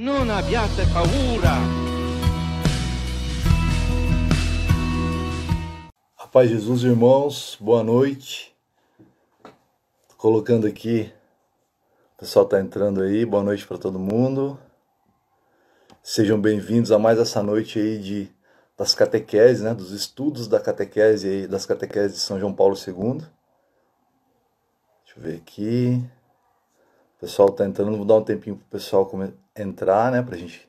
[0.00, 1.58] Non abbiate paura.
[6.16, 8.54] Rapaz Jesus, irmãos, boa noite.
[9.42, 11.12] Tô colocando aqui,
[12.14, 14.56] o pessoal tá entrando aí, boa noite para todo mundo.
[16.00, 18.32] Sejam bem-vindos a mais essa noite aí de
[18.76, 23.18] das catequeses, né, dos estudos da catequese aí, das catequeses de São João Paulo II.
[25.04, 26.00] Deixa eu ver aqui.
[27.16, 29.04] O pessoal tá entrando, vou dar um tempinho pro pessoal
[29.62, 30.68] entrar, né, pra gente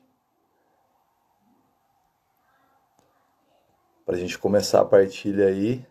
[4.04, 5.86] pra gente começar a partilha aí.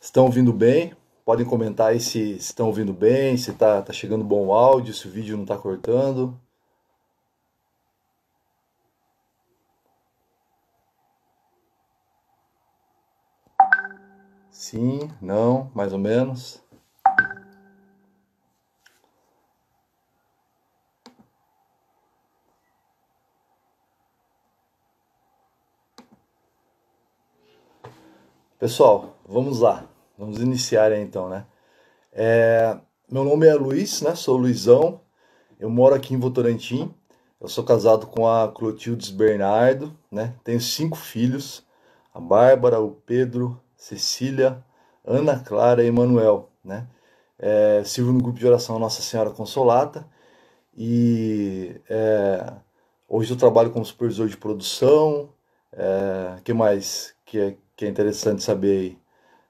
[0.00, 0.94] Estão ouvindo bem?
[1.24, 5.10] Podem comentar aí se, estão ouvindo bem, se tá, tá chegando bom áudio, se o
[5.10, 6.38] vídeo não tá cortando.
[14.50, 16.62] Sim, não, mais ou menos.
[28.60, 29.86] Pessoal, vamos lá.
[30.18, 31.46] Vamos iniciar aí então, né?
[32.12, 32.76] É,
[33.10, 34.14] meu nome é Luiz, né?
[34.14, 35.00] Sou Luizão.
[35.58, 36.94] Eu moro aqui em Votorantim.
[37.40, 40.34] Eu sou casado com a Clotildes Bernardo, né?
[40.44, 41.66] Tenho cinco filhos:
[42.12, 44.62] a Bárbara, o Pedro, Cecília,
[45.06, 46.86] Ana Clara e Emanuel, né?
[47.38, 50.06] É, sirvo no grupo de oração Nossa Senhora Consolata
[50.76, 52.52] e é,
[53.08, 55.30] hoje eu trabalho como supervisor de produção.
[55.72, 58.98] É, que mais que é, que é interessante saber aí?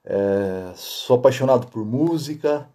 [0.04, 2.70] É, sou apaixonado por música,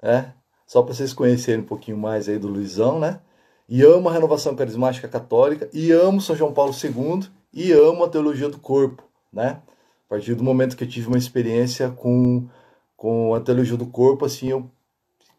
[0.00, 0.32] né?
[0.64, 3.20] Só para vocês conhecerem um pouquinho mais aí do Luizão, né?
[3.68, 8.08] E amo a renovação carismática católica, e amo São João Paulo II, e amo a
[8.08, 9.60] teologia do corpo, né?
[10.06, 12.48] A partir do momento que eu tive uma experiência com,
[12.96, 14.70] com a teologia do corpo, assim, eu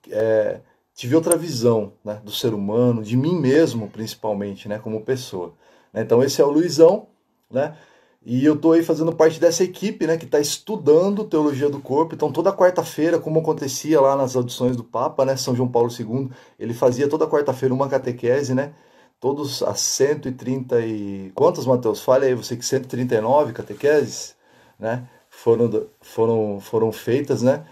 [0.10, 0.60] é,
[0.94, 5.54] tive outra visão né, do ser humano, de mim mesmo, principalmente, né, como pessoa.
[5.94, 7.08] Então, esse é o Luizão,
[7.50, 7.78] né?
[8.24, 12.14] E eu estou aí fazendo parte dessa equipe, né, que está estudando teologia do corpo.
[12.14, 16.30] Então, toda quarta-feira, como acontecia lá nas audições do Papa, né, São João Paulo II,
[16.60, 18.74] ele fazia toda quarta-feira uma catequese, né?
[19.20, 22.02] Todos as 130 e quantos, Mateus?
[22.02, 24.36] Fale aí, você que 139 catequeses?
[24.82, 27.66] né, foram, foram, foram feitas, né,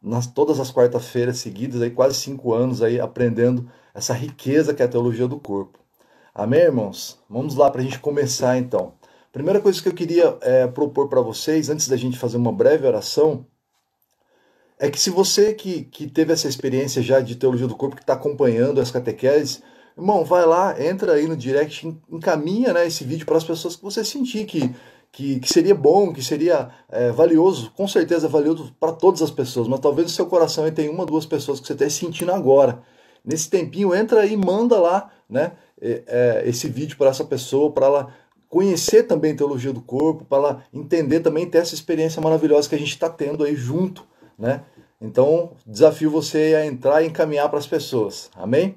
[0.00, 4.84] nas todas as quartas-feiras seguidas, aí quase cinco anos aí aprendendo essa riqueza que é
[4.84, 5.78] a teologia do corpo.
[6.34, 7.18] Amém, irmãos?
[7.28, 8.94] Vamos lá para a gente começar então.
[9.32, 12.86] Primeira coisa que eu queria é, propor para vocês, antes da gente fazer uma breve
[12.86, 13.46] oração,
[14.78, 18.02] é que se você que, que teve essa experiência já de teologia do corpo, que
[18.02, 19.62] está acompanhando as catequeses,
[19.96, 23.82] irmão, vai lá, entra aí no direct, encaminha né, esse vídeo para as pessoas que
[23.82, 24.74] você sentir que
[25.12, 29.68] que, que seria bom, que seria é, valioso, com certeza valioso para todas as pessoas,
[29.68, 32.82] mas talvez no seu coração tem uma, duas pessoas que você está sentindo agora.
[33.22, 38.14] Nesse tempinho, entra e manda lá né, é, esse vídeo para essa pessoa, para ela
[38.52, 42.90] conhecer também teologia do corpo, para entender também, ter essa experiência maravilhosa que a gente
[42.90, 44.06] está tendo aí junto.
[44.38, 44.62] Né?
[45.00, 48.30] Então, desafio você a entrar e encaminhar para as pessoas.
[48.36, 48.76] Amém?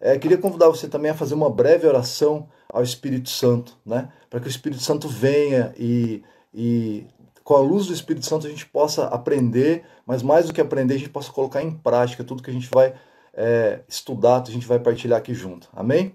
[0.00, 4.08] É, queria convidar você também a fazer uma breve oração ao Espírito Santo, né?
[4.30, 6.22] Para que o Espírito Santo venha e,
[6.54, 7.06] e
[7.44, 10.94] com a luz do Espírito Santo a gente possa aprender, mas mais do que aprender,
[10.94, 12.94] a gente possa colocar em prática tudo que a gente vai
[13.34, 15.68] é, estudar, a gente vai partilhar aqui junto.
[15.74, 16.14] Amém?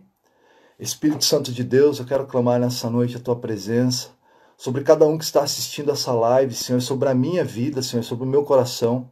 [0.81, 4.08] Espírito Santo de Deus, eu quero clamar nessa noite a tua presença
[4.58, 8.25] sobre cada um que está assistindo essa live, Senhor, sobre a minha vida, Senhor, sobre
[8.25, 9.08] o meu coração.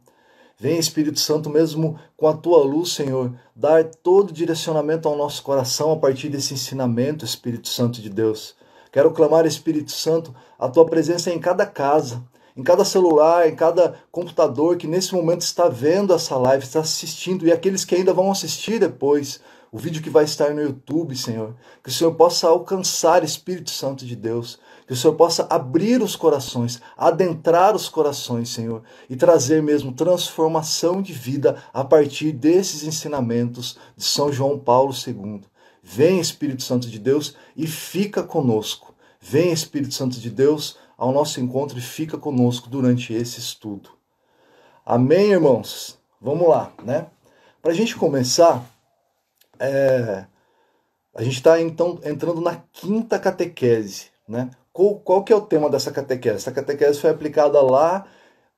[0.58, 5.92] Vem, Espírito Santo, mesmo com a tua luz, Senhor, dar todo direcionamento ao nosso coração
[5.92, 8.56] a partir desse ensinamento, Espírito Santo de Deus.
[8.90, 12.20] Quero clamar, Espírito Santo, a tua presença em cada casa,
[12.56, 17.46] em cada celular, em cada computador que nesse momento está vendo essa live, está assistindo,
[17.46, 19.40] e aqueles que ainda vão assistir depois,
[19.72, 21.54] o vídeo que vai estar no YouTube, Senhor.
[21.82, 26.16] Que o Senhor possa alcançar, Espírito Santo de Deus, que o Senhor possa abrir os
[26.16, 33.78] corações, adentrar os corações, Senhor, e trazer mesmo transformação de vida a partir desses ensinamentos
[33.96, 35.42] de São João Paulo II.
[35.82, 38.94] Vem, Espírito Santo de Deus, e fica conosco.
[39.20, 43.88] Vem, Espírito Santo de Deus, ao nosso encontro e fica conosco durante esse estudo.
[44.84, 45.98] Amém, irmãos?
[46.20, 47.06] Vamos lá, né?
[47.62, 48.62] Para a gente começar,
[49.60, 50.26] é...
[51.14, 54.50] a gente está então entrando na quinta catequese, né?
[54.72, 56.36] Qual, qual que é o tema dessa catequese?
[56.36, 58.06] Essa catequese foi aplicada lá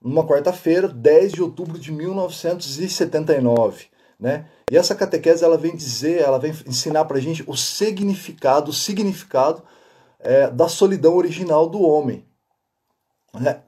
[0.01, 3.87] numa quarta-feira, 10 de outubro de 1979.
[4.19, 4.47] Né?
[4.71, 8.75] E essa catequese ela vem dizer, ela vem ensinar para a gente o significado, o
[8.75, 9.63] significado
[10.21, 12.25] é, da solidão original do homem.
[13.35, 13.61] Né?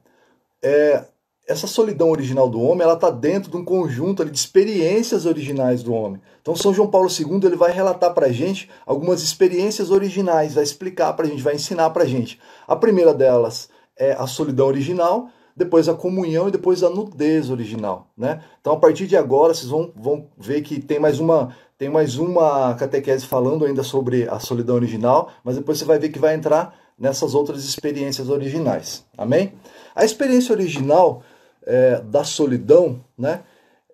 [0.63, 1.05] É,
[1.47, 5.83] essa solidão original do homem, ela está dentro de um conjunto ali, de experiências originais
[5.83, 6.21] do homem.
[6.41, 10.65] Então São João Paulo II ele vai relatar para a gente algumas experiências originais, vai
[10.65, 12.41] explicar para a gente, vai ensinar para a gente.
[12.67, 18.09] A primeira delas é a solidão original, depois a comunhão e depois a nudez original,
[18.17, 18.43] né?
[18.61, 22.17] Então a partir de agora vocês vão, vão ver que tem mais uma tem mais
[22.17, 26.35] uma catequese falando ainda sobre a solidão original, mas depois você vai ver que vai
[26.35, 29.05] entrar nessas outras experiências originais.
[29.19, 29.53] Amém?
[29.95, 31.23] A experiência original
[31.67, 33.43] é, da solidão, né?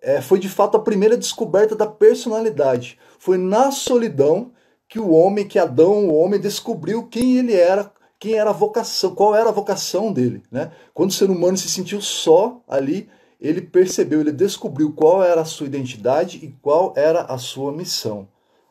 [0.03, 2.99] É, foi de fato a primeira descoberta da personalidade.
[3.19, 4.51] Foi na solidão
[4.89, 9.15] que o homem, que Adão, o homem, descobriu quem ele era quem era a vocação,
[9.15, 10.71] qual era a vocação dele, né?
[10.93, 13.09] Quando o ser humano se sentiu só ali,
[13.41, 18.29] ele percebeu, ele descobriu qual era a sua identidade e qual era a sua missão.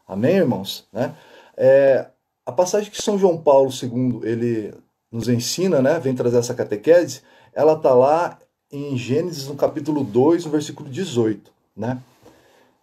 [0.07, 0.87] Amém, irmãos?
[0.93, 1.15] Né?
[1.57, 2.05] É,
[2.45, 4.71] a passagem que São João Paulo II ele
[5.11, 7.21] nos ensina, né, vem trazer essa catequese,
[7.51, 8.37] ela está lá
[8.71, 11.51] em Gênesis, no capítulo 2, no versículo 18.
[11.75, 11.99] Né?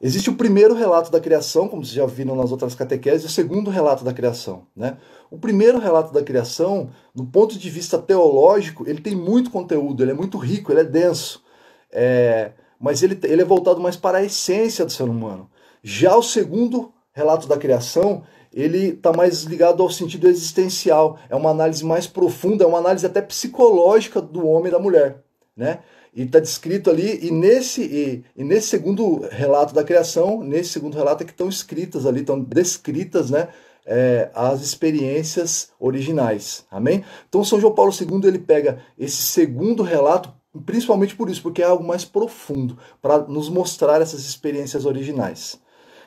[0.00, 3.30] Existe o primeiro relato da criação, como vocês já viram nas outras catequeses, e o
[3.30, 4.66] segundo relato da criação.
[4.74, 4.96] Né?
[5.30, 10.10] O primeiro relato da criação, do ponto de vista teológico, ele tem muito conteúdo, ele
[10.10, 11.42] é muito rico, ele é denso.
[11.90, 15.48] É, mas ele, ele é voltado mais para a essência do ser humano.
[15.82, 18.22] Já o segundo relato da criação,
[18.52, 21.18] ele está mais ligado ao sentido existencial.
[21.30, 25.25] É uma análise mais profunda, é uma análise até psicológica do homem e da mulher.
[25.56, 25.79] Né?
[26.14, 30.97] E está descrito ali, e nesse, e, e, nesse segundo relato da criação, nesse segundo
[30.97, 33.49] relato é que estão escritas ali, estão descritas né,
[33.87, 36.67] é, as experiências originais.
[36.70, 37.05] Amém?
[37.29, 40.31] Então São João Paulo II ele pega esse segundo relato,
[40.67, 45.58] principalmente por isso, porque é algo mais profundo, para nos mostrar essas experiências originais.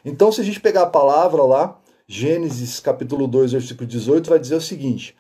[0.04, 4.56] Então, se a gente pegar a palavra lá, Gênesis capítulo 2, versículo 18, vai dizer
[4.56, 5.16] o seguinte: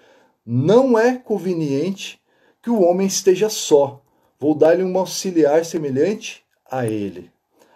[0.46, 2.20] Não é conveniente
[2.62, 4.02] que o homem esteja só
[4.40, 7.30] vou dar-lhe um auxiliar semelhante a ele.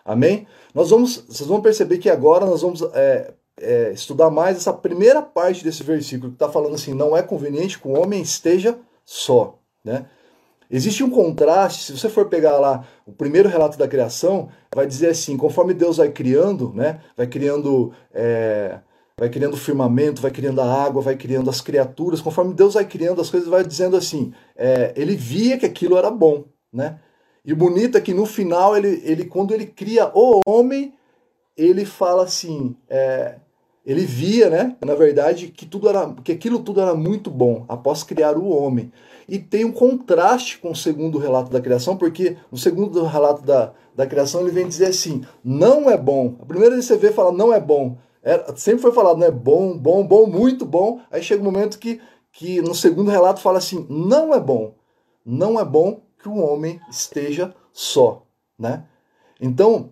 [0.06, 0.48] Amém?
[0.74, 5.22] Nós vamos, vocês vão perceber que agora nós vamos é, é, estudar mais essa primeira
[5.22, 9.60] parte desse versículo que está falando assim: não é conveniente que o homem esteja só.
[9.84, 10.06] Né?
[10.70, 15.10] Existe um contraste, se você for pegar lá o primeiro relato da criação, vai dizer
[15.10, 17.94] assim: conforme Deus vai criando, né, vai criando.
[18.14, 18.80] É,
[19.16, 22.20] vai criando o firmamento, vai criando a água, vai criando as criaturas.
[22.20, 26.10] Conforme Deus vai criando as coisas, vai dizendo assim: é, ele via que aquilo era
[26.10, 27.00] bom né?
[27.46, 30.94] E o bonito é que no final, ele, ele quando ele cria o homem,
[31.58, 33.36] ele fala assim, é,
[33.86, 38.02] ele via, né, na verdade, que tudo era, que aquilo tudo era muito bom após
[38.02, 38.92] criar o homem.
[39.28, 43.74] E tem um contraste com o segundo relato da criação, porque no segundo relato da,
[43.96, 46.36] da criação ele vem dizer assim: não é bom.
[46.42, 47.98] A primeira vez que você vê fala não é bom.
[48.22, 49.32] Era, sempre foi falado, né?
[49.32, 51.00] Bom, bom, bom, muito bom.
[51.12, 54.76] Aí chega um momento que, que no segundo relato fala assim: não é bom.
[55.26, 58.26] Não é bom que o homem esteja só,
[58.58, 58.86] né?
[59.42, 59.92] Então,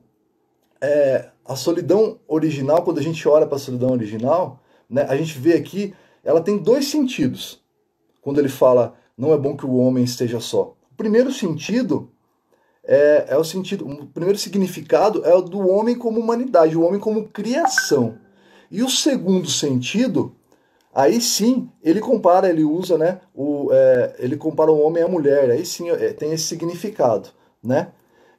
[0.79, 5.37] é, a solidão original, quando a gente olha para a solidão original, né, a gente
[5.37, 5.93] vê aqui,
[6.23, 7.61] ela tem dois sentidos.
[8.21, 10.77] Quando ele fala, não é bom que o homem esteja só.
[10.91, 12.09] O primeiro sentido
[12.83, 16.99] é, é o sentido, o primeiro significado é o do homem como humanidade, o homem
[16.99, 18.17] como criação.
[18.69, 20.33] E o segundo sentido
[20.93, 23.19] Aí sim, ele compara, ele usa, né?
[23.33, 25.49] O, é, ele compara o homem à mulher.
[25.49, 27.29] Aí sim é, tem esse significado,
[27.63, 27.89] né?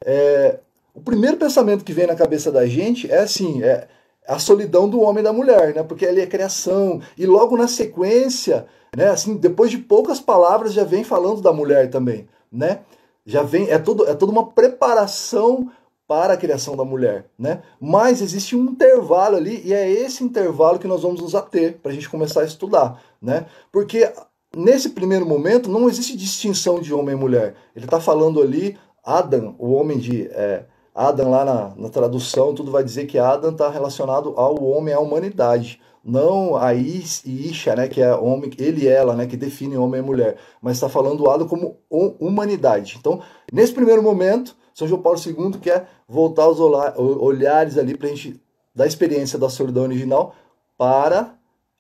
[0.05, 0.59] É,
[0.95, 3.89] o primeiro pensamento que vem na cabeça da gente é assim, é
[4.29, 5.83] a solidão do homem e da mulher, né?
[5.83, 7.01] Porque ele é criação.
[7.17, 9.09] E logo na sequência, né?
[9.09, 12.81] Assim, depois de poucas palavras já vem falando da mulher também, né?
[13.25, 15.71] Já vem, é, todo, é toda uma preparação
[16.07, 17.63] para a criação da mulher, né?
[17.81, 21.91] Mas existe um intervalo ali e é esse intervalo que nós vamos nos ater para
[21.91, 23.47] a gente começar a estudar, né?
[23.71, 24.13] Porque
[24.57, 27.55] nesse primeiro momento não existe distinção de homem e mulher.
[27.75, 32.71] Ele está falando ali Adam, o homem de é, Adam lá na, na, tradução, tudo
[32.71, 35.81] vai dizer que Adam está relacionado ao homem, à humanidade.
[36.05, 39.77] Não a Is e Isha, né, que é homem, ele e ela, né, que define
[39.77, 42.97] homem e mulher, mas está falando Adam como humanidade.
[42.99, 43.21] Então,
[43.53, 48.41] nesse primeiro momento, são João Paulo II quer voltar os olhares ali para a gente
[48.75, 50.35] da experiência da solidão original
[50.79, 51.35] para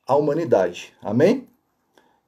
[0.06, 0.92] a humanidade.
[1.02, 1.48] Amém?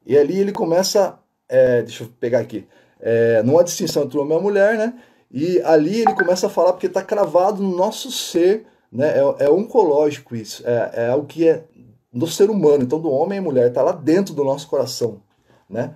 [0.06, 1.18] E ali ele começa,
[1.48, 2.66] é, deixa eu pegar aqui,
[3.00, 4.94] é, não há distinção entre homem e mulher, né?
[5.30, 9.18] E ali ele começa a falar porque está cravado no nosso ser, né?
[9.18, 11.64] É, é oncológico isso, é, é o que é
[12.12, 15.20] do ser humano, então do homem e mulher, está lá dentro do nosso coração,
[15.68, 15.94] né?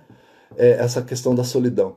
[0.57, 1.95] É, essa questão da solidão.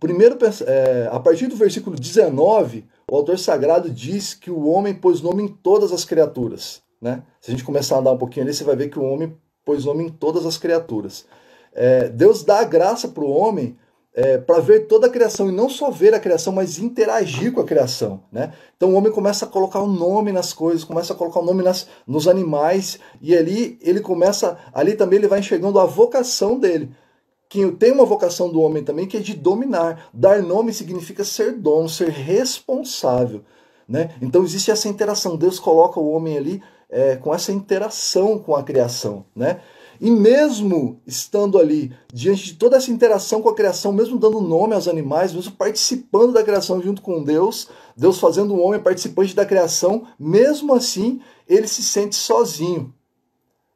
[0.00, 5.20] Primeiro, é, a partir do versículo 19, o autor sagrado diz que o homem pôs
[5.20, 6.80] nome em todas as criaturas.
[7.00, 7.22] Né?
[7.38, 9.36] Se a gente começar a andar um pouquinho ali, você vai ver que o homem
[9.62, 11.26] pôs nome em todas as criaturas.
[11.74, 13.76] É, Deus dá a graça para o homem
[14.14, 17.60] é, para ver toda a criação e não só ver a criação, mas interagir com
[17.60, 18.52] a criação, né?
[18.76, 21.42] Então o homem começa a colocar o um nome nas coisas, começa a colocar o
[21.42, 25.84] um nome nas, nos animais e ali ele começa, ali também ele vai enxergando a
[25.84, 26.90] vocação dele.
[27.50, 30.08] Que tem uma vocação do homem também que é de dominar.
[30.14, 33.42] Dar nome significa ser dono, ser responsável,
[33.86, 34.14] né?
[34.22, 35.36] Então existe essa interação.
[35.36, 39.60] Deus coloca o homem ali é, com essa interação com a criação, né?
[40.00, 44.74] E mesmo estando ali, diante de toda essa interação com a criação, mesmo dando nome
[44.74, 49.44] aos animais, mesmo participando da criação junto com Deus, Deus fazendo o homem participante da
[49.44, 52.94] criação, mesmo assim, ele se sente sozinho.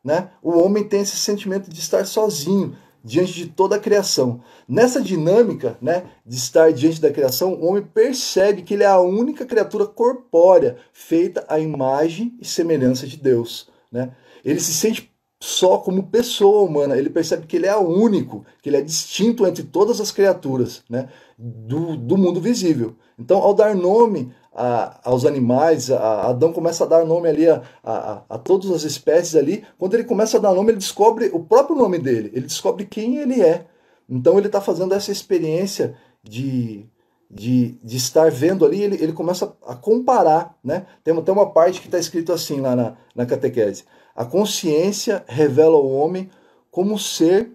[0.02, 0.30] Né?
[0.42, 4.40] O homem tem esse sentimento de estar sozinho diante de toda a criação.
[4.66, 8.98] Nessa dinâmica né, de estar diante da criação, o homem percebe que ele é a
[8.98, 13.68] única criatura corpórea feita à imagem e semelhança de Deus.
[13.92, 14.10] Né?
[14.42, 15.12] Ele se sente
[15.44, 16.96] só como pessoa humana.
[16.96, 21.08] Ele percebe que ele é único, que ele é distinto entre todas as criaturas né,
[21.38, 22.96] do, do mundo visível.
[23.18, 27.62] Então, ao dar nome a, aos animais, a, Adão começa a dar nome ali a,
[27.82, 29.64] a, a, todas as espécies ali.
[29.78, 33.16] Quando ele começa a dar nome, ele descobre o próprio nome dele, ele descobre quem
[33.16, 33.66] ele é.
[34.08, 36.86] Então, ele está fazendo essa experiência de,
[37.30, 40.56] de, de estar vendo ali, ele, ele começa a comparar.
[40.62, 40.86] Né?
[41.02, 43.84] Tem até uma parte que está escrito assim lá na, na catequese.
[44.14, 46.30] A consciência revela o homem
[46.70, 47.50] como ser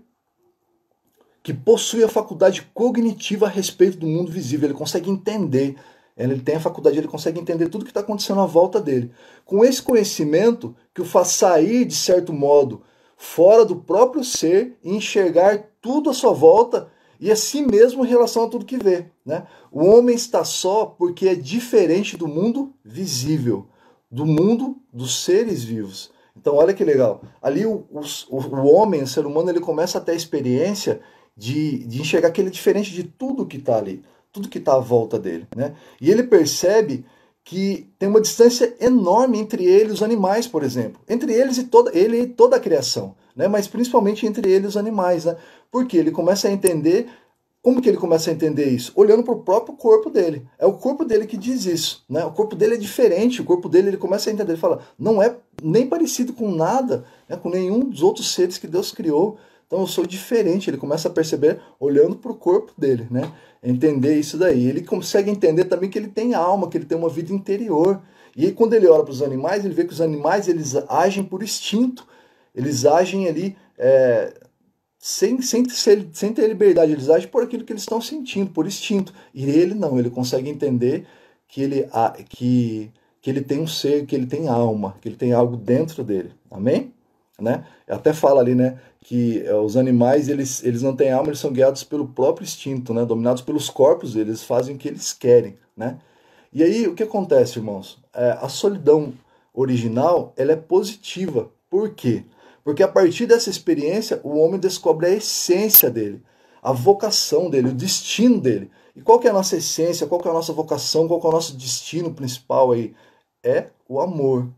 [1.42, 4.68] que possui a faculdade cognitiva a respeito do mundo visível.
[4.68, 5.76] Ele consegue entender,
[6.20, 9.12] ele tem a faculdade, ele consegue entender tudo que está acontecendo à volta dele.
[9.46, 12.82] Com esse conhecimento que o faz sair, de certo modo,
[13.16, 18.10] fora do próprio ser e enxergar tudo à sua volta e a si mesmo em
[18.10, 19.06] relação a tudo que vê.
[19.26, 19.46] Né?
[19.72, 23.68] O homem está só porque é diferente do mundo visível,
[24.10, 26.12] do mundo dos seres vivos.
[26.36, 27.22] Então, olha que legal.
[27.42, 31.02] Ali, o, o, o homem, o ser humano, ele começa a ter a experiência
[31.36, 34.76] de, de enxergar que ele é diferente de tudo que está ali, tudo que está
[34.76, 35.48] à volta dele.
[35.56, 35.76] Né?
[36.00, 37.06] E ele percebe
[37.44, 41.02] que tem uma distância enorme entre ele e os animais, por exemplo.
[41.10, 43.16] Entre eles e toda, ele e toda a criação.
[43.36, 43.48] Né?
[43.48, 45.26] Mas principalmente entre ele e os animais.
[45.26, 45.36] Né?
[45.72, 47.08] Porque ele começa a entender
[47.62, 48.94] como que ele começa a entender isso?
[48.96, 50.48] Olhando para o próprio corpo dele.
[50.58, 52.06] É o corpo dele que diz isso.
[52.10, 52.24] Né?
[52.24, 55.22] O corpo dele é diferente, o corpo dele ele começa a entender, ele fala, não
[55.22, 57.36] é nem parecido com nada, né?
[57.36, 59.38] com nenhum dos outros seres que Deus criou.
[59.70, 60.68] Então eu sou diferente.
[60.68, 63.32] Ele começa a perceber olhando para o corpo dele, né?
[63.64, 64.68] Entender isso daí.
[64.68, 68.02] Ele consegue entender também que ele tem alma, que ele tem uma vida interior.
[68.36, 71.24] E aí, quando ele olha para os animais, ele vê que os animais eles agem
[71.24, 72.08] por instinto.
[72.56, 74.34] Eles agem ali é,
[74.98, 79.14] sem, sem, sem, ter liberdade, eles agem por aquilo que eles estão sentindo, por instinto.
[79.36, 81.06] E ele não, ele consegue entender
[81.48, 81.88] que ele,
[82.28, 86.04] que, que ele tem um ser, que ele tem alma, que ele tem algo dentro
[86.04, 86.32] dele.
[86.50, 86.92] Amém?
[87.40, 87.66] Né?
[87.88, 91.52] Até fala ali, né, que é, os animais, eles, eles não têm alma, eles são
[91.52, 95.98] guiados pelo próprio instinto, né, dominados pelos corpos eles fazem o que eles querem, né?
[96.52, 98.00] E aí, o que acontece, irmãos?
[98.14, 99.14] É, a solidão
[99.54, 101.52] original, ela é positiva.
[101.70, 102.24] Por quê?
[102.64, 106.24] Porque a partir dessa experiência, o homem descobre a essência dele,
[106.62, 108.72] a vocação dele, o destino dele.
[108.96, 111.26] E qual que é a nossa essência, qual que é a nossa vocação, qual que
[111.28, 112.94] é o nosso destino principal aí?
[113.44, 114.50] É o amor.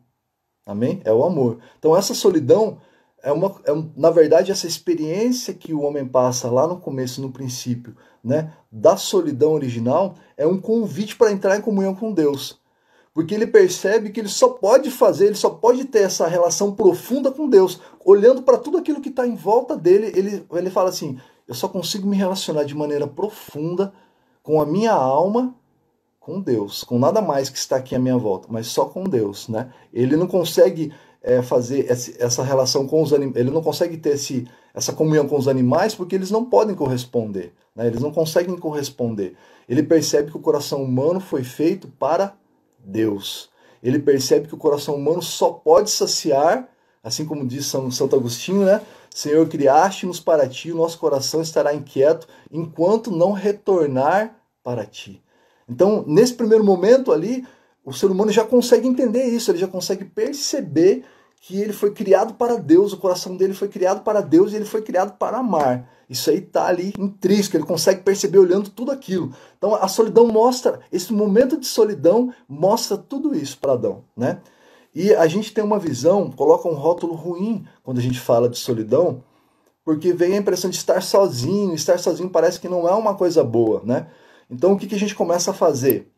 [0.65, 1.01] Amém?
[1.03, 1.59] É o amor.
[1.79, 2.79] Então essa solidão
[3.23, 7.31] é uma, é, na verdade, essa experiência que o homem passa lá no começo, no
[7.31, 12.61] princípio, né, da solidão original, é um convite para entrar em comunhão com Deus
[13.13, 17.31] porque ele percebe que ele só pode fazer, ele só pode ter essa relação profunda
[17.31, 17.79] com Deus.
[18.05, 21.67] Olhando para tudo aquilo que está em volta dele, ele, ele fala assim: eu só
[21.67, 23.93] consigo me relacionar de maneira profunda
[24.41, 25.53] com a minha alma,
[26.21, 29.49] com Deus, com nada mais que está aqui à minha volta, mas só com Deus.
[29.49, 29.73] Né?
[29.91, 34.47] Ele não consegue é, fazer essa relação com os animais, ele não consegue ter esse,
[34.73, 37.87] essa comunhão com os animais porque eles não podem corresponder, né?
[37.87, 39.35] eles não conseguem corresponder.
[39.67, 42.35] Ele percebe que o coração humano foi feito para
[42.77, 43.49] Deus.
[43.81, 46.69] Ele percebe que o coração humano só pode saciar,
[47.03, 48.79] assim como diz São Santo Agostinho, né?
[49.09, 55.21] Senhor, criaste-nos para ti, o nosso coração estará inquieto enquanto não retornar para ti.
[55.71, 57.47] Então, nesse primeiro momento ali,
[57.85, 61.05] o ser humano já consegue entender isso, ele já consegue perceber
[61.39, 64.65] que ele foi criado para Deus, o coração dele foi criado para Deus e ele
[64.65, 65.89] foi criado para amar.
[66.09, 69.33] Isso aí está ali intrínseco, ele consegue perceber olhando tudo aquilo.
[69.57, 74.41] Então a solidão mostra, esse momento de solidão mostra tudo isso para Adão, né?
[74.93, 78.57] E a gente tem uma visão, coloca um rótulo ruim quando a gente fala de
[78.57, 79.23] solidão,
[79.85, 83.41] porque vem a impressão de estar sozinho, estar sozinho parece que não é uma coisa
[83.41, 84.07] boa, né?
[84.51, 86.11] Então o que, que a gente começa a fazer?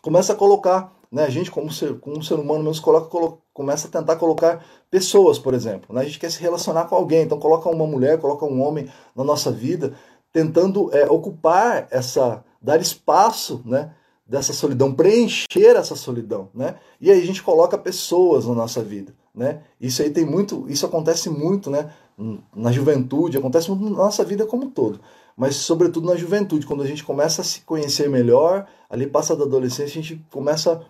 [0.00, 1.24] Começa a colocar né?
[1.24, 5.38] A gente, como ser, como ser humano mesmo, coloca, coloca, começa a tentar colocar pessoas,
[5.38, 5.94] por exemplo.
[5.94, 6.00] Né?
[6.00, 9.22] A gente quer se relacionar com alguém, então coloca uma mulher, coloca um homem na
[9.22, 9.92] nossa vida,
[10.32, 13.92] tentando é, ocupar essa, dar espaço, né?
[14.24, 16.76] Dessa solidão, preencher essa solidão, né?
[16.98, 19.60] E aí a gente coloca pessoas na nossa vida, né?
[19.78, 21.92] Isso aí tem muito, isso acontece muito, né?
[22.56, 25.00] Na juventude, acontece muito na nossa vida como um todo
[25.36, 29.44] mas sobretudo na juventude, quando a gente começa a se conhecer melhor, ali passa da
[29.44, 30.84] adolescência, a gente começa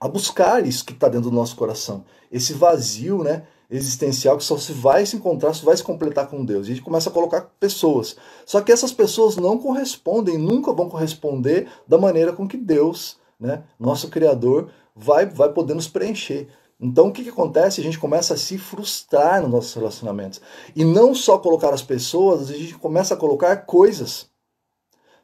[0.00, 4.56] a buscar isso que está dentro do nosso coração, esse vazio, né, existencial que só
[4.56, 6.66] se vai se encontrar, só vai se completar com Deus.
[6.66, 8.16] E a gente começa a colocar pessoas.
[8.44, 13.62] Só que essas pessoas não correspondem, nunca vão corresponder da maneira com que Deus, né,
[13.78, 16.48] nosso Criador, vai, vai poder nos preencher.
[16.80, 17.80] Então o que, que acontece?
[17.80, 20.40] A gente começa a se frustrar nos nossos relacionamentos.
[20.74, 24.28] E não só colocar as pessoas, a gente começa a colocar coisas.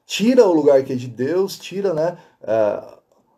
[0.04, 2.96] Tira o lugar que é de Deus, tira né, uh,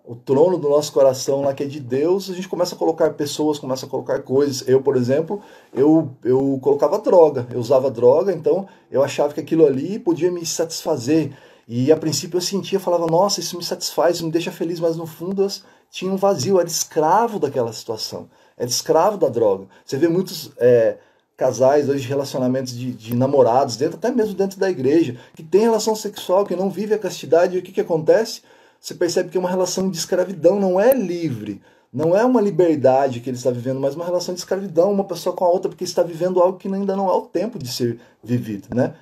[0.09, 3.11] o trono do nosso coração lá que é de Deus, a gente começa a colocar
[3.11, 4.67] pessoas, começa a colocar coisas.
[4.67, 9.67] Eu, por exemplo, eu, eu colocava droga, eu usava droga, então eu achava que aquilo
[9.67, 11.33] ali podia me satisfazer.
[11.69, 14.97] E a princípio eu sentia, falava, nossa, isso me satisfaz, isso me deixa feliz, mas
[14.97, 15.49] no fundo eu
[15.91, 19.67] tinha um vazio, era escravo daquela situação, era escravo da droga.
[19.85, 20.97] Você vê muitos é,
[21.37, 25.95] casais hoje, relacionamentos de, de, namorados, dentro, até mesmo dentro da igreja, que tem relação
[25.95, 28.41] sexual, que não vive a castidade, e o que, que acontece?
[28.81, 31.61] Você percebe que é uma relação de escravidão, não é livre.
[31.93, 35.35] Não é uma liberdade que ele está vivendo, mas uma relação de escravidão, uma pessoa
[35.35, 37.99] com a outra, porque está vivendo algo que ainda não é o tempo de ser
[38.23, 38.95] vivido, né?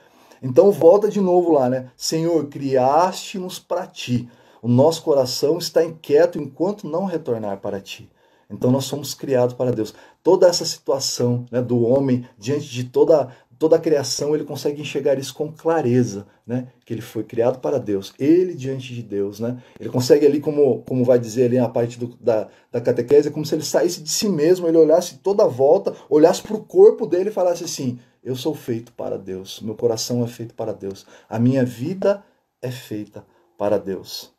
[0.43, 1.91] Então volta de novo lá, né?
[1.97, 4.29] Senhor, criaste-nos para ti.
[4.63, 8.11] O nosso coração está inquieto enquanto não retornar para ti.
[8.51, 9.95] Então nós somos criados para Deus.
[10.23, 13.29] Toda essa situação né, do homem diante de toda,
[13.59, 16.69] toda a criação, ele consegue enxergar isso com clareza, né?
[16.85, 19.61] Que ele foi criado para Deus, ele diante de Deus, né?
[19.79, 23.31] Ele consegue ali, como, como vai dizer ali na parte do, da, da catequese, é
[23.31, 26.65] como se ele saísse de si mesmo, ele olhasse toda a volta, olhasse para o
[26.65, 30.73] corpo dele e falasse assim: Eu sou feito para Deus, meu coração é feito para
[30.73, 32.25] Deus, a minha vida
[32.61, 33.25] é feita
[33.57, 34.35] para Deus.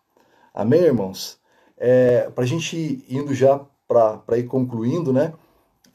[0.53, 1.39] Amém, irmãos?
[1.77, 5.31] É, para a gente ir indo já para ir concluindo, né?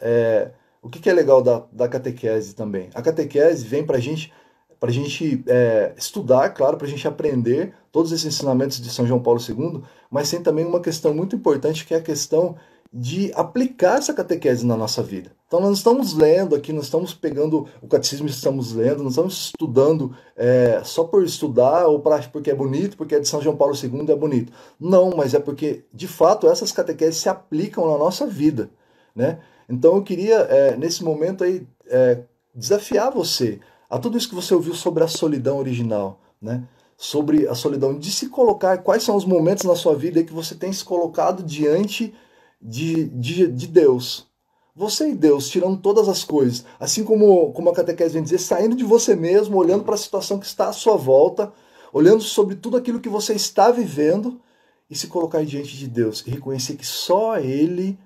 [0.01, 2.89] É, o que, que, é legal da, da catequese também?
[2.95, 4.33] A catequese vem para gente,
[4.81, 9.21] a gente é, estudar, claro, para a gente aprender todos esses ensinamentos de São João
[9.23, 12.57] Paulo II, mas tem também uma questão muito importante que é a questão
[12.93, 15.33] de aplicar essa catequese na nossa vida.
[15.47, 20.15] Então nós estamos lendo aqui, nós estamos pegando o catecismo, estamos lendo, nós estamos estudando
[20.37, 23.75] é, só por estudar ou pra, porque é bonito, porque é de São João Paulo
[23.75, 24.53] II é bonito.
[24.79, 28.71] Não, mas é porque de fato essas catequeses se aplicam na nossa vida,
[29.17, 29.39] né?
[29.69, 32.23] Então eu queria é, nesse momento aí é,
[32.55, 36.63] desafiar você a tudo isso que você ouviu sobre a solidão original, né?
[36.97, 40.55] Sobre a solidão de se colocar, quais são os momentos na sua vida que você
[40.55, 42.15] tem se colocado diante
[42.63, 44.31] de, de, de Deus.
[44.75, 46.65] Você e Deus, tirando todas as coisas.
[46.81, 50.39] Assim como, como a catequese vem dizer, saindo de você mesmo, olhando para a situação
[50.39, 51.53] que está à sua volta,
[51.93, 54.41] olhando sobre tudo aquilo que você está vivendo
[54.89, 57.99] e se colocar diante de Deus e reconhecer que só Ele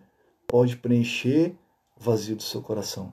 [0.46, 1.54] pode preencher
[1.98, 3.12] o vazio do seu coração.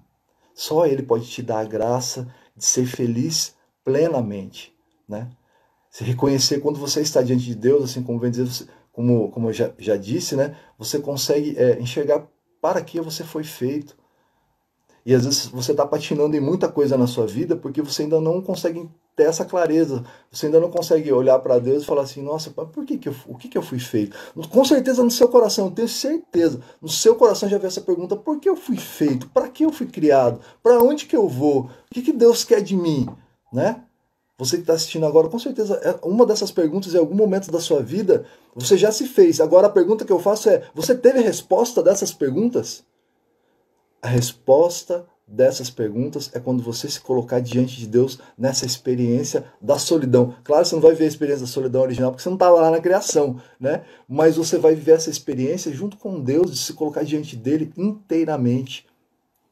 [0.56, 4.74] Só Ele pode te dar a graça de ser feliz plenamente,
[5.08, 5.30] né?
[5.92, 9.54] Se reconhecer quando você está diante de Deus, assim como vem dizer, como, como eu
[9.54, 12.26] já, já disse, né, você consegue é, enxergar
[12.62, 13.98] para que você foi feito.
[15.06, 18.22] E às vezes você está patinando em muita coisa na sua vida porque você ainda
[18.22, 20.06] não consegue ter essa clareza.
[20.32, 23.16] Você ainda não consegue olhar para Deus e falar assim: nossa, por que, que eu,
[23.28, 24.16] o que, que eu fui feito?
[24.50, 28.16] Com certeza no seu coração, eu tenho certeza, no seu coração já vem essa pergunta:
[28.16, 29.28] por que eu fui feito?
[29.30, 30.40] Para que eu fui criado?
[30.62, 31.64] Para onde que eu vou?
[31.64, 33.10] O que, que Deus quer de mim?
[33.52, 33.84] Né?
[34.44, 37.62] Você que está assistindo agora, com certeza, é uma dessas perguntas em algum momento da
[37.62, 39.40] sua vida você já se fez.
[39.40, 42.84] Agora a pergunta que eu faço é: você teve resposta dessas perguntas?
[44.02, 49.80] A resposta dessas perguntas é quando você se colocar diante de Deus nessa experiência da
[49.80, 50.36] solidão.
[50.44, 52.70] Claro, você não vai viver a experiência da solidão original porque você não estava lá
[52.70, 53.86] na criação, né?
[54.08, 58.86] Mas você vai viver essa experiência junto com Deus, de se colocar diante dele inteiramente,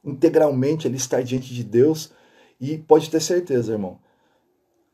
[0.03, 2.11] integralmente, ele estar diante de Deus.
[2.59, 3.97] E pode ter certeza, irmão,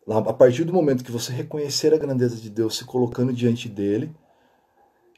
[0.09, 4.15] a partir do momento que você reconhecer a grandeza de Deus se colocando diante dele,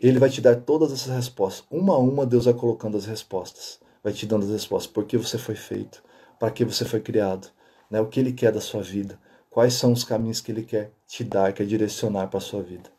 [0.02, 1.66] ele vai te dar todas essas respostas.
[1.70, 3.80] Uma a uma, Deus vai colocando as respostas.
[4.04, 4.92] Vai te dando as respostas.
[4.92, 6.02] Por que você foi feito?
[6.40, 7.50] Para que você foi criado?
[7.92, 8.00] Né?
[8.00, 9.20] O que ele quer da sua vida?
[9.50, 12.90] Quais são os caminhos que ele quer te dar, quer direcionar para a sua vida?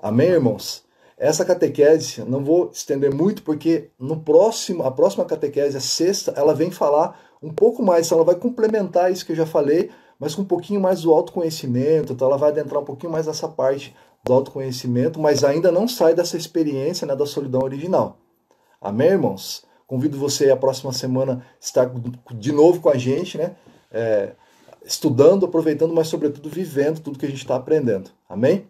[0.00, 0.84] Amém, irmãos?
[1.18, 6.54] Essa catequese, não vou estender muito, porque no próximo, a próxima catequese, a sexta, ela
[6.54, 9.90] vem falar um pouco mais, ela vai complementar isso que eu já falei,
[10.22, 13.48] mas com um pouquinho mais do autoconhecimento, então ela vai adentrar um pouquinho mais nessa
[13.48, 18.18] parte do autoconhecimento, mas ainda não sai dessa experiência né, da solidão original.
[18.80, 19.64] Amém, irmãos?
[19.84, 21.90] Convido você a próxima semana estar
[22.36, 23.56] de novo com a gente, né?
[23.90, 24.34] É,
[24.84, 28.12] estudando, aproveitando, mas sobretudo vivendo tudo que a gente está aprendendo.
[28.28, 28.68] Amém?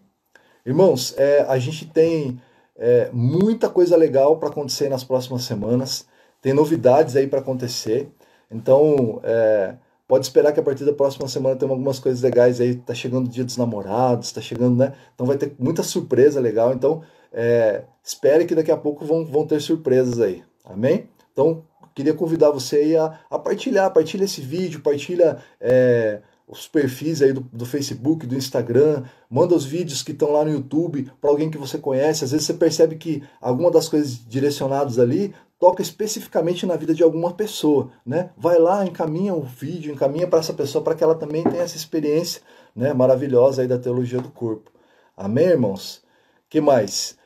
[0.65, 2.41] Irmãos, é, a gente tem
[2.75, 6.07] é, muita coisa legal para acontecer nas próximas semanas,
[6.41, 8.11] tem novidades aí para acontecer.
[8.49, 9.75] Então, é,
[10.13, 12.75] pode esperar que a partir da próxima semana tenha algumas coisas legais aí.
[12.75, 14.93] Tá chegando o dia dos namorados, tá chegando, né?
[15.15, 16.71] Então vai ter muita surpresa legal.
[16.71, 20.43] Então, é, espere que daqui a pouco vão, vão ter surpresas aí.
[20.63, 21.09] Amém?
[21.31, 21.63] Então,
[21.95, 27.33] queria convidar você aí a, a partilhar, partilha esse vídeo, partilha é, os perfis aí
[27.33, 31.49] do, do, Facebook, do Instagram, manda os vídeos que estão lá no YouTube para alguém
[31.49, 32.23] que você conhece.
[32.23, 37.01] Às vezes você percebe que alguma das coisas direcionadas ali toca especificamente na vida de
[37.01, 38.31] alguma pessoa, né?
[38.35, 41.77] Vai lá, encaminha o vídeo, encaminha para essa pessoa para que ela também tenha essa
[41.77, 42.41] experiência,
[42.75, 44.69] né, maravilhosa aí da teologia do corpo.
[45.15, 46.03] Amém, irmãos?
[46.49, 47.17] Que mais?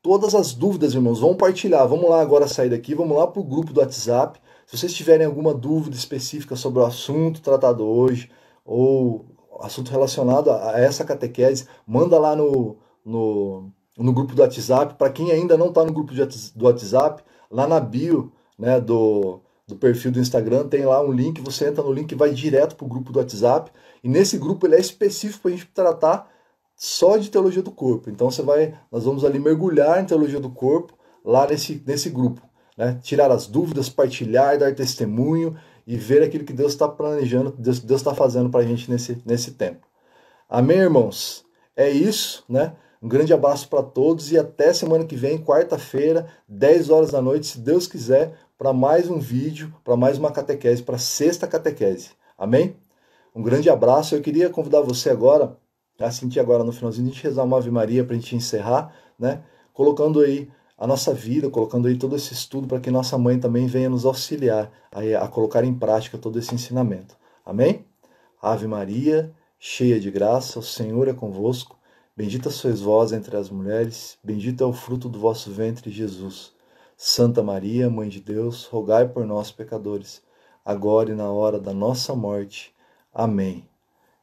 [0.00, 1.86] Todas as dúvidas, irmãos, vão partilhar.
[1.86, 4.40] Vamos lá agora sair daqui, vamos lá para o grupo do WhatsApp.
[4.66, 8.30] Se vocês tiverem alguma dúvida específica sobre o assunto tratado hoje,
[8.64, 9.26] ou
[9.60, 14.94] assunto relacionado a essa catequese, manda lá no, no, no grupo do WhatsApp.
[14.94, 17.22] Para quem ainda não está no grupo do WhatsApp,
[17.52, 21.84] Lá na bio né, do, do perfil do Instagram tem lá um link, você entra
[21.84, 23.70] no link e vai direto para o grupo do WhatsApp.
[24.02, 26.30] E nesse grupo ele é específico para a gente tratar
[26.74, 28.08] só de teologia do corpo.
[28.08, 32.40] Então você vai, nós vamos ali mergulhar em teologia do corpo lá nesse, nesse grupo.
[32.76, 32.98] Né?
[33.02, 35.54] Tirar as dúvidas, partilhar, dar testemunho
[35.86, 39.52] e ver aquilo que Deus está planejando, Deus está fazendo para a gente nesse, nesse
[39.52, 39.86] tempo.
[40.48, 41.44] Amém, irmãos?
[41.76, 42.74] É isso, né?
[43.02, 47.48] Um grande abraço para todos e até semana que vem, quarta-feira, 10 horas da noite,
[47.48, 52.10] se Deus quiser, para mais um vídeo, para mais uma catequese, para sexta catequese.
[52.38, 52.76] Amém?
[53.34, 54.14] Um grande abraço.
[54.14, 55.56] Eu queria convidar você agora,
[55.98, 58.94] a sentir agora no finalzinho, a gente rezar uma Ave Maria para a gente encerrar,
[59.18, 59.42] né?
[59.74, 63.66] Colocando aí a nossa vida, colocando aí todo esse estudo para que nossa mãe também
[63.66, 67.16] venha nos auxiliar a, a colocar em prática todo esse ensinamento.
[67.44, 67.84] Amém?
[68.40, 71.81] Ave Maria, cheia de graça, o Senhor é convosco.
[72.14, 76.52] Bendita sois vós entre as mulheres, bendito é o fruto do vosso ventre, Jesus.
[76.96, 80.22] Santa Maria, Mãe de Deus, rogai por nós, pecadores,
[80.64, 82.74] agora e na hora da nossa morte.
[83.12, 83.66] Amém.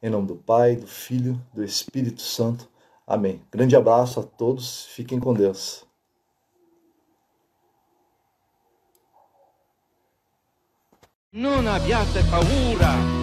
[0.00, 2.68] Em nome do Pai, do Filho, do Espírito Santo.
[3.06, 3.42] Amém.
[3.50, 5.84] Grande abraço a todos, fiquem com Deus.
[11.32, 13.19] Non abbiate paura.